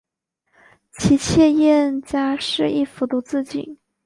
[0.93, 3.77] 其妾燕佳氏亦服毒自尽。